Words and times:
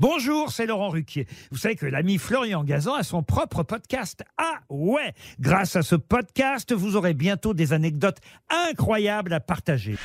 Bonjour, 0.00 0.52
c'est 0.52 0.66
Laurent 0.66 0.90
Ruquier. 0.90 1.26
Vous 1.50 1.58
savez 1.58 1.74
que 1.74 1.84
l'ami 1.84 2.18
Florian 2.18 2.62
Gazan 2.62 2.94
a 2.94 3.02
son 3.02 3.24
propre 3.24 3.64
podcast. 3.64 4.22
Ah 4.36 4.60
ouais 4.70 5.12
Grâce 5.40 5.74
à 5.74 5.82
ce 5.82 5.96
podcast, 5.96 6.72
vous 6.72 6.94
aurez 6.94 7.14
bientôt 7.14 7.52
des 7.52 7.72
anecdotes 7.72 8.18
incroyables 8.48 9.32
à 9.32 9.40
partager. 9.40 9.96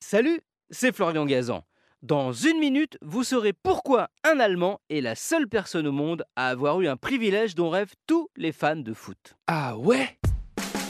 Salut, 0.00 0.40
c'est 0.70 0.94
Florian 0.94 1.26
Gazan. 1.26 1.64
Dans 2.00 2.32
une 2.32 2.60
minute, 2.60 2.96
vous 3.02 3.22
saurez 3.24 3.52
pourquoi 3.52 4.08
un 4.24 4.40
Allemand 4.40 4.80
est 4.88 5.02
la 5.02 5.16
seule 5.16 5.48
personne 5.48 5.86
au 5.86 5.92
monde 5.92 6.24
à 6.34 6.48
avoir 6.48 6.80
eu 6.80 6.88
un 6.88 6.96
privilège 6.96 7.54
dont 7.54 7.68
rêvent 7.68 7.94
tous 8.06 8.30
les 8.36 8.52
fans 8.52 8.76
de 8.76 8.94
foot. 8.94 9.36
Ah 9.48 9.76
ouais? 9.76 10.16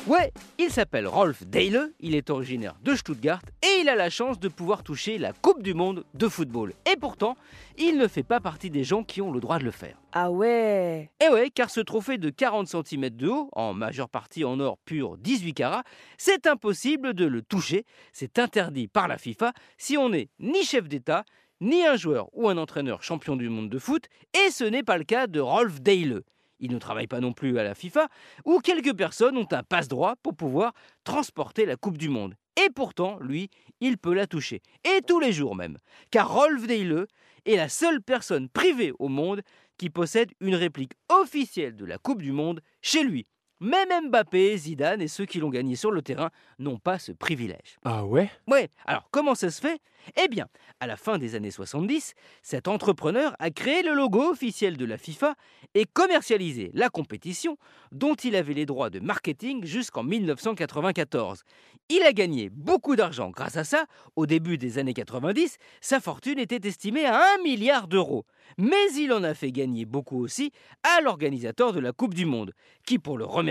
Ouais, 0.09 0.32
il 0.59 0.70
s'appelle 0.70 1.06
Rolf 1.06 1.45
Deile, 1.45 1.93
il 2.00 2.14
est 2.14 2.30
originaire 2.30 2.77
de 2.82 2.95
Stuttgart 2.95 3.43
et 3.62 3.82
il 3.82 3.91
a 3.91 3.95
la 3.95 4.09
chance 4.09 4.41
de 4.41 4.48
pouvoir 4.48 4.82
toucher 4.82 5.19
la 5.19 5.34
Coupe 5.34 5.62
du 5.62 5.74
Monde 5.74 6.06
de 6.15 6.28
football. 6.28 6.73
Et 6.91 6.96
pourtant, 6.96 7.37
il 7.77 7.98
ne 7.98 8.09
fait 8.09 8.23
pas 8.23 8.41
partie 8.41 8.70
des 8.70 8.84
gens 8.84 9.05
qui 9.05 9.20
ont 9.20 9.30
le 9.30 9.41
droit 9.41 9.59
de 9.59 9.65
le 9.65 9.70
faire. 9.70 10.01
Ah 10.12 10.30
ouais 10.30 11.10
Et 11.20 11.29
ouais, 11.29 11.51
car 11.51 11.68
ce 11.68 11.80
trophée 11.80 12.16
de 12.16 12.30
40 12.30 12.68
cm 12.68 13.10
de 13.10 13.29
haut, 13.29 13.51
en 13.52 13.74
majeure 13.74 14.09
partie 14.09 14.46
en 14.46 14.59
or 14.60 14.79
pur 14.79 15.18
18 15.18 15.52
carats, 15.52 15.84
c'est 16.16 16.46
impossible 16.46 17.12
de 17.12 17.27
le 17.27 17.43
toucher, 17.43 17.84
c'est 18.15 18.38
interdit 18.38 18.88
par 18.88 19.09
la 19.09 19.18
FIFA 19.18 19.52
si 19.77 19.98
on 19.98 20.09
n'est 20.09 20.30
ni 20.38 20.65
chef 20.65 20.88
d'État, 20.88 21.24
ni 21.60 21.84
un 21.84 21.96
joueur 21.96 22.30
ou 22.32 22.48
un 22.48 22.56
entraîneur 22.56 23.02
champion 23.02 23.37
du 23.37 23.51
monde 23.51 23.68
de 23.68 23.79
foot, 23.79 24.06
et 24.32 24.51
ce 24.51 24.65
n'est 24.65 24.82
pas 24.82 24.96
le 24.96 25.04
cas 25.04 25.27
de 25.27 25.40
Rolf 25.40 25.82
Deile 25.82 26.23
il 26.60 26.72
ne 26.72 26.78
travaille 26.78 27.06
pas 27.06 27.20
non 27.20 27.32
plus 27.32 27.58
à 27.58 27.64
la 27.64 27.74
FIFA, 27.74 28.08
où 28.44 28.60
quelques 28.60 28.96
personnes 28.96 29.36
ont 29.36 29.48
un 29.50 29.62
passe-droit 29.62 30.16
pour 30.22 30.34
pouvoir 30.34 30.72
transporter 31.04 31.66
la 31.66 31.76
Coupe 31.76 31.98
du 31.98 32.08
Monde. 32.08 32.34
Et 32.64 32.70
pourtant, 32.70 33.18
lui, 33.20 33.50
il 33.80 33.98
peut 33.98 34.14
la 34.14 34.26
toucher. 34.26 34.62
Et 34.84 35.00
tous 35.06 35.20
les 35.20 35.32
jours 35.32 35.54
même. 35.54 35.76
Car 36.10 36.32
Rolf 36.32 36.66
Deile 36.66 37.06
est 37.45 37.56
la 37.56 37.68
seule 37.68 38.02
personne 38.02 38.48
privée 38.48 38.92
au 38.98 39.09
monde 39.09 39.42
qui 39.76 39.90
possède 39.90 40.32
une 40.40 40.56
réplique 40.56 40.95
officielle 41.09 41.76
de 41.76 41.84
la 41.84 41.98
Coupe 41.98 42.23
du 42.23 42.32
Monde 42.32 42.60
chez 42.82 43.04
lui. 43.04 43.26
Même 43.60 44.09
Mbappé, 44.09 44.56
Zidane 44.56 45.02
et 45.02 45.09
ceux 45.09 45.24
qui 45.24 45.40
l'ont 45.40 45.51
gagné 45.51 45.74
sur 45.74 45.90
le 45.90 46.01
terrain 46.01 46.30
n'ont 46.59 46.78
pas 46.78 46.98
ce 46.98 47.12
privilège. 47.12 47.78
Ah 47.84 48.04
ouais? 48.04 48.30
Ouais, 48.46 48.68
alors 48.87 49.09
comment 49.10 49.34
ça 49.34 49.50
se 49.50 49.60
fait? 49.60 49.80
Eh 50.16 50.28
bien, 50.28 50.46
à 50.80 50.87
la 50.87 50.96
fin 50.96 51.18
des 51.18 51.34
années 51.34 51.50
70, 51.50 52.15
cet 52.42 52.68
entrepreneur 52.68 53.34
a 53.40 53.50
créé 53.50 53.82
le 53.82 53.95
logo 53.95 54.30
officiel 54.30 54.76
de 54.76 54.84
la 54.84 54.96
FIFA 54.96 55.34
et 55.74 55.84
commercialisé 55.87 56.70
la 56.73 56.88
compétition 56.88 57.59
dont 57.90 58.15
il 58.15 58.37
avait 58.37 58.54
les 58.54 58.65
droits 58.65 58.90
de 58.90 59.00
marketing 59.00 59.65
jusqu'en 59.65 60.04
1994. 60.04 61.43
Il 61.90 62.02
a 62.02 62.12
gagné 62.12 62.48
beaucoup 62.50 62.96
d'argent 62.96 63.30
grâce 63.30 63.56
à 63.56 63.65
ça. 63.65 63.87
Au 64.15 64.26
début 64.26 64.56
des 64.56 64.78
années 64.78 64.94
90, 64.94 65.56
sa 65.81 66.00
fortune 66.00 66.38
était 66.38 66.66
estimée 66.69 67.06
à 67.06 67.20
1 67.38 67.43
milliard 67.43 67.88
d'euros. 67.88 68.25
Mais 68.56 68.93
il 68.97 69.12
en 69.12 69.22
a 69.25 69.34
fait 69.34 69.53
gagner 69.53 69.84
beaucoup 69.84 70.22
aussi 70.22 70.53
à 70.82 71.00
l'organisateur 71.00 71.72
de 71.72 71.81
la 71.81 71.93
Coupe 71.93 72.15
du 72.15 72.25
Monde, 72.25 72.53
qui, 72.87 72.98
pour 72.98 73.19
le 73.19 73.25
remercier, 73.25 73.47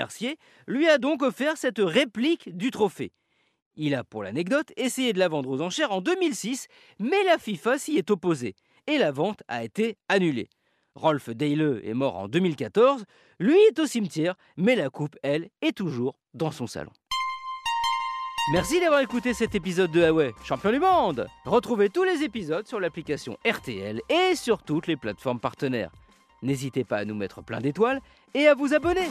lui 0.67 0.88
a 0.88 0.98
donc 0.98 1.22
offert 1.22 1.58
cette 1.58 1.80
réplique 1.80 2.56
du 2.56 2.72
trophée. 2.72 3.12
Il 3.76 3.94
a, 3.94 4.04
pour 4.04 4.23
l'anecdote, 4.23 4.72
essayé 4.76 5.14
de 5.14 5.20
la 5.20 5.28
vendre 5.28 5.50
aux 5.50 5.62
enchères 5.62 5.92
en 5.92 6.02
2006, 6.02 6.67
mais 7.00 7.23
la 7.26 7.38
FIFA 7.38 7.78
s'y 7.78 7.98
est 7.98 8.09
opposée, 8.09 8.56
et 8.88 8.98
la 8.98 9.12
vente 9.12 9.44
a 9.48 9.64
été 9.64 9.98
annulée. 10.09 10.50
Rolf 10.95 11.30
Deile 11.30 11.81
est 11.84 11.94
mort 11.94 12.17
en 12.17 12.28
2014, 12.28 13.06
lui 13.39 13.58
est 13.70 13.80
au 13.80 13.86
cimetière, 13.86 14.36
mais 14.58 14.76
la 14.76 14.89
coupe, 14.89 15.16
elle, 15.22 15.50
est 15.62 15.78
toujours 15.78 16.17
dans 16.34 16.52
son 16.52 16.66
salon. 16.66 16.92
Merci 18.52 18.80
d'avoir 18.80 19.02
écouté 19.02 19.34
cet 19.34 19.56
épisode 19.56 19.92
de 19.92 20.00
Huawei, 20.00 20.34
champion 20.45 20.72
du 20.72 20.80
monde 20.80 21.28
Retrouvez 21.45 21.89
tous 21.89 22.06
les 22.06 22.23
épisodes 22.23 22.66
sur 22.66 22.80
l'application 22.80 23.38
RTL 23.45 24.02
et 24.09 24.36
sur 24.36 24.64
toutes 24.64 24.88
les 24.88 24.95
plateformes 24.95 25.39
partenaires. 25.39 25.92
N'hésitez 26.42 26.83
pas 26.83 26.98
à 26.98 27.05
nous 27.05 27.16
mettre 27.16 27.44
plein 27.44 27.60
d'étoiles 27.60 28.00
et 28.33 28.48
à 28.48 28.55
vous 28.55 28.73
abonner. 28.73 29.10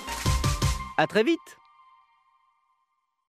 A 0.98 1.06
très 1.06 1.22
vite 1.22 1.58